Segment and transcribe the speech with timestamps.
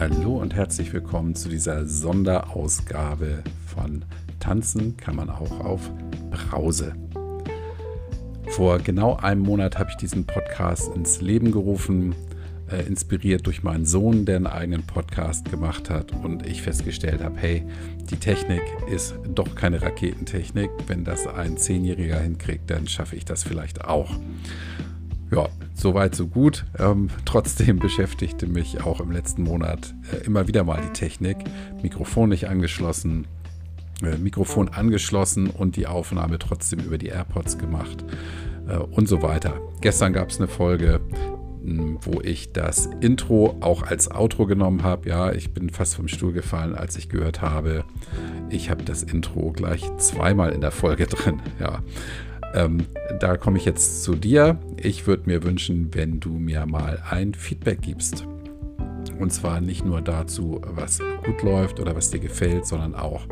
[0.00, 4.04] Hallo und herzlich willkommen zu dieser Sonderausgabe von
[4.40, 5.88] Tanzen kann man auch auf
[6.32, 6.96] Brause.
[8.48, 12.12] Vor genau einem Monat habe ich diesen Podcast ins Leben gerufen,
[12.72, 17.38] äh, inspiriert durch meinen Sohn, der einen eigenen Podcast gemacht hat und ich festgestellt habe,
[17.38, 17.64] hey,
[18.10, 20.70] die Technik ist doch keine Raketentechnik.
[20.88, 24.10] Wenn das ein Zehnjähriger hinkriegt, dann schaffe ich das vielleicht auch.
[25.34, 26.64] Ja, soweit, so gut.
[26.78, 31.38] Ähm, trotzdem beschäftigte mich auch im letzten Monat äh, immer wieder mal die Technik.
[31.82, 33.26] Mikrofon nicht angeschlossen,
[34.02, 38.04] äh, Mikrofon angeschlossen und die Aufnahme trotzdem über die AirPods gemacht
[38.68, 39.60] äh, und so weiter.
[39.80, 41.00] Gestern gab es eine Folge,
[42.02, 45.08] wo ich das Intro auch als Outro genommen habe.
[45.08, 47.84] Ja, ich bin fast vom Stuhl gefallen, als ich gehört habe,
[48.50, 51.40] ich habe das Intro gleich zweimal in der Folge drin.
[51.58, 51.80] Ja,
[52.54, 52.86] ähm,
[53.20, 54.58] da komme ich jetzt zu dir.
[54.76, 58.26] Ich würde mir wünschen, wenn du mir mal ein Feedback gibst.
[59.18, 63.22] Und zwar nicht nur dazu, was gut läuft oder was dir gefällt, sondern auch,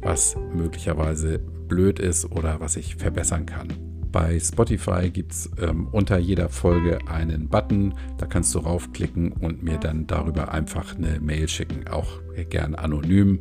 [0.00, 3.68] was möglicherweise blöd ist oder was ich verbessern kann.
[4.10, 9.62] Bei Spotify gibt es ähm, unter jeder Folge einen Button, da kannst du raufklicken und
[9.62, 13.38] mir dann darüber einfach eine Mail schicken, auch gern anonym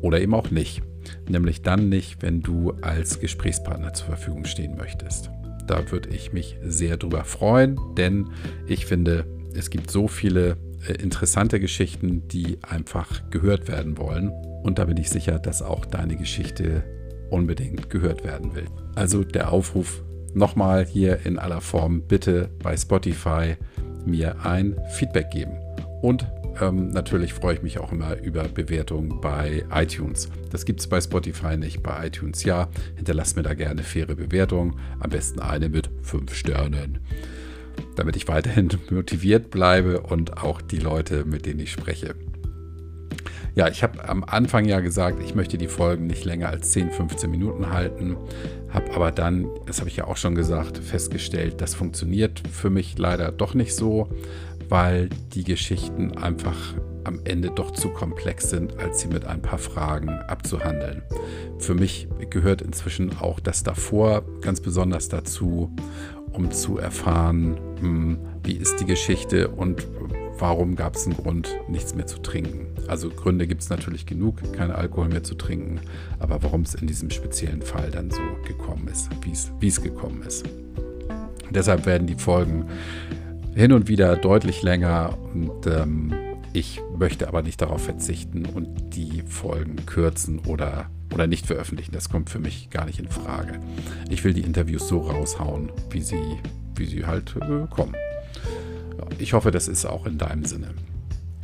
[0.00, 0.82] oder eben auch nicht.
[1.28, 5.30] Nämlich dann nicht, wenn du als Gesprächspartner zur Verfügung stehen möchtest.
[5.66, 8.30] Da würde ich mich sehr drüber freuen, denn
[8.66, 10.56] ich finde, es gibt so viele
[10.88, 14.30] äh, interessante Geschichten, die einfach gehört werden wollen.
[14.62, 16.84] Und da bin ich sicher, dass auch deine Geschichte
[17.30, 18.66] unbedingt gehört werden will.
[18.94, 20.02] Also der Aufruf
[20.34, 23.56] nochmal hier in aller Form, bitte bei Spotify
[24.04, 25.56] mir ein Feedback geben.
[26.02, 26.26] Und
[26.60, 30.28] ähm, natürlich freue ich mich auch immer über Bewertungen bei iTunes.
[30.50, 32.68] Das gibt es bei Spotify nicht, bei iTunes ja.
[32.96, 36.98] Hinterlasst mir da gerne faire Bewertungen, am besten eine mit fünf Sternen,
[37.96, 42.14] damit ich weiterhin motiviert bleibe und auch die Leute, mit denen ich spreche.
[43.56, 46.90] Ja, ich habe am Anfang ja gesagt, ich möchte die Folgen nicht länger als 10,
[46.90, 48.14] 15 Minuten halten,
[48.68, 52.98] habe aber dann, das habe ich ja auch schon gesagt, festgestellt, das funktioniert für mich
[52.98, 54.10] leider doch nicht so,
[54.68, 56.56] weil die Geschichten einfach
[57.04, 61.02] am Ende doch zu komplex sind, als sie mit ein paar Fragen abzuhandeln.
[61.58, 65.70] Für mich gehört inzwischen auch das davor ganz besonders dazu,
[66.32, 69.86] um zu erfahren, hm, wie ist die Geschichte und
[70.38, 72.66] warum gab es einen Grund, nichts mehr zu trinken.
[72.88, 75.80] Also Gründe gibt es natürlich genug, keinen Alkohol mehr zu trinken,
[76.18, 79.08] aber warum es in diesem speziellen Fall dann so gekommen ist,
[79.60, 80.44] wie es gekommen ist.
[81.50, 82.66] Deshalb werden die Folgen
[83.56, 86.12] hin und wieder deutlich länger und ähm,
[86.52, 91.92] ich möchte aber nicht darauf verzichten und die Folgen kürzen oder, oder nicht veröffentlichen.
[91.92, 93.58] Das kommt für mich gar nicht in Frage.
[94.10, 96.20] Ich will die Interviews so raushauen, wie sie,
[96.74, 97.96] wie sie halt äh, kommen.
[99.18, 100.74] Ich hoffe, das ist auch in deinem Sinne.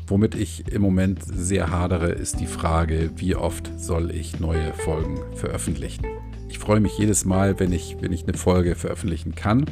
[0.07, 5.19] Womit ich im Moment sehr hadere, ist die Frage, wie oft soll ich neue Folgen
[5.35, 6.07] veröffentlichen.
[6.51, 9.65] Ich freue mich jedes Mal, wenn ich, wenn ich eine Folge veröffentlichen kann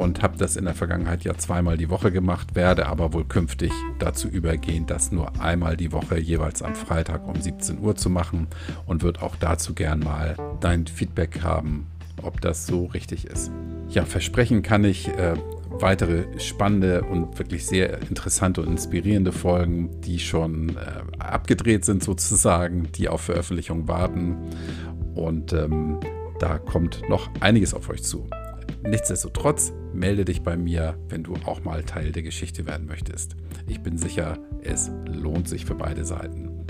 [0.00, 3.70] und habe das in der Vergangenheit ja zweimal die Woche gemacht, werde aber wohl künftig
[3.98, 8.46] dazu übergehen, das nur einmal die Woche jeweils am Freitag um 17 Uhr zu machen
[8.86, 11.86] und würde auch dazu gern mal dein Feedback haben,
[12.22, 13.50] ob das so richtig ist.
[13.90, 15.34] Ja, versprechen kann ich äh,
[15.68, 22.90] weitere spannende und wirklich sehr interessante und inspirierende Folgen, die schon äh, abgedreht sind sozusagen,
[22.92, 24.36] die auf Veröffentlichung warten.
[25.14, 26.00] Und ähm,
[26.38, 28.26] da kommt noch einiges auf euch zu.
[28.82, 33.36] Nichtsdestotrotz melde dich bei mir, wenn du auch mal Teil der Geschichte werden möchtest.
[33.66, 36.64] Ich bin sicher, es lohnt sich für beide Seiten.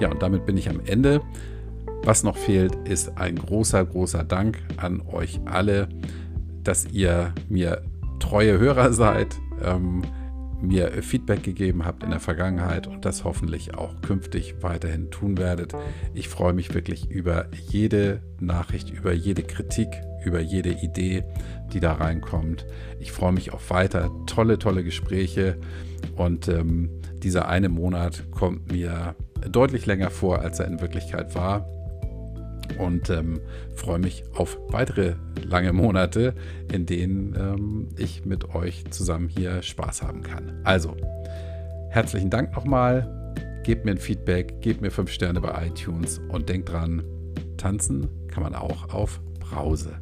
[0.00, 1.20] Ja, und damit bin ich am Ende.
[2.04, 5.88] Was noch fehlt, ist ein großer, großer Dank an euch alle,
[6.62, 7.82] dass ihr mir
[8.20, 10.02] treue Hörer seid, ähm,
[10.60, 15.74] mir Feedback gegeben habt in der Vergangenheit und das hoffentlich auch künftig weiterhin tun werdet.
[16.14, 19.88] Ich freue mich wirklich über jede Nachricht, über jede Kritik,
[20.24, 21.24] über jede Idee,
[21.72, 22.66] die da reinkommt.
[22.98, 25.58] Ich freue mich auf weiter tolle, tolle Gespräche
[26.16, 26.90] und ähm,
[27.22, 29.14] dieser eine Monat kommt mir
[29.50, 31.66] deutlich länger vor, als er in Wirklichkeit war
[32.78, 33.40] und ähm,
[33.74, 36.34] freue mich auf weitere lange Monate,
[36.72, 40.60] in denen ähm, ich mit euch zusammen hier Spaß haben kann.
[40.64, 40.96] Also,
[41.90, 43.34] herzlichen Dank nochmal.
[43.64, 47.02] Gebt mir ein Feedback, gebt mir 5 Sterne bei iTunes und denkt dran,
[47.56, 49.98] tanzen kann man auch auf Brause.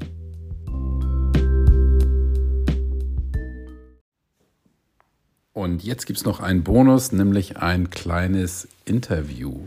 [5.52, 9.62] Und jetzt gibt es noch einen Bonus, nämlich ein kleines Interview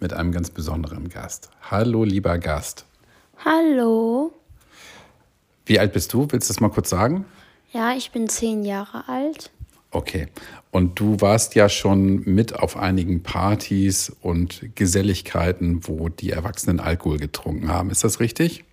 [0.00, 1.50] mit einem ganz besonderen Gast.
[1.70, 2.84] Hallo, lieber Gast.
[3.44, 4.32] Hallo.
[5.64, 6.28] Wie alt bist du?
[6.30, 7.24] Willst du das mal kurz sagen?
[7.72, 9.50] Ja, ich bin zehn Jahre alt.
[9.90, 10.28] Okay.
[10.70, 17.18] Und du warst ja schon mit auf einigen Partys und Geselligkeiten, wo die Erwachsenen Alkohol
[17.18, 17.90] getrunken haben.
[17.90, 18.64] Ist das richtig?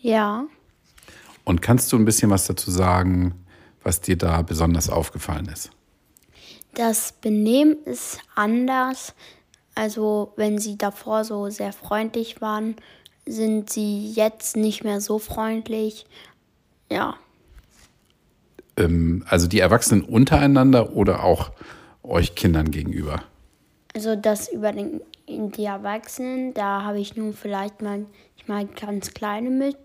[0.00, 0.46] Ja.
[1.44, 3.34] Und kannst du ein bisschen was dazu sagen,
[3.82, 5.70] was dir da besonders aufgefallen ist?
[6.74, 9.14] Das Benehmen ist anders.
[9.78, 12.74] Also wenn sie davor so sehr freundlich waren,
[13.26, 16.04] sind sie jetzt nicht mehr so freundlich.
[16.90, 17.14] Ja.
[18.76, 21.52] Ähm, also die Erwachsenen untereinander oder auch
[22.02, 23.22] euch Kindern gegenüber?
[23.94, 28.04] Also das über den, die Erwachsenen, da habe ich nun vielleicht mal,
[28.36, 29.76] ich mal ganz kleine mit,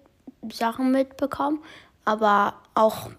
[0.51, 1.59] Sachen mitbekommen,
[2.03, 3.11] aber auch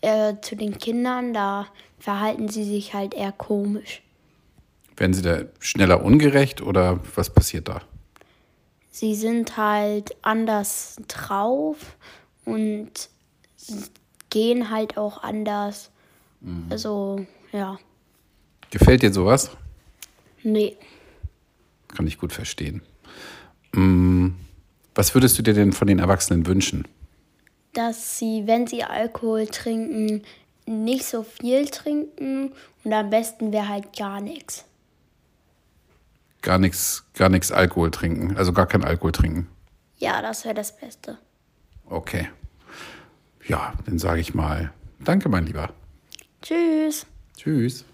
[0.00, 1.66] äh, zu den Kindern, da
[2.00, 4.02] verhalten sie sich halt eher komisch.
[4.96, 7.82] Werden sie da schneller ungerecht oder was passiert da?
[8.90, 11.96] Sie sind halt anders drauf
[12.46, 13.10] und
[14.30, 15.90] gehen halt auch anders.
[16.40, 16.66] Mhm.
[16.70, 17.78] Also, ja.
[18.70, 19.50] Gefällt dir sowas?
[20.42, 20.76] Nee.
[21.88, 22.82] Kann ich gut verstehen.
[23.72, 24.28] Mm,
[24.94, 26.88] was würdest du dir denn von den Erwachsenen wünschen?
[27.74, 30.22] Dass sie, wenn sie Alkohol trinken,
[30.64, 32.52] nicht so viel trinken
[32.82, 34.64] und am besten wäre halt gar nichts.
[36.46, 39.48] Gar nichts, gar nichts Alkohol trinken, also gar kein Alkohol trinken.
[39.96, 41.18] Ja, das wäre das Beste.
[41.86, 42.28] Okay.
[43.48, 45.70] Ja, dann sage ich mal, danke, mein Lieber.
[46.42, 47.04] Tschüss.
[47.36, 47.84] Tschüss.